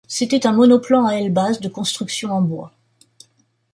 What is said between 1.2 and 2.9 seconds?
basse, de construction en bois.